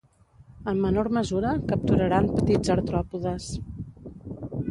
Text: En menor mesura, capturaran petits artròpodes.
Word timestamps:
En 0.71 0.79
menor 0.85 1.09
mesura, 1.17 1.51
capturaran 1.73 2.31
petits 2.39 2.73
artròpodes. 2.79 3.51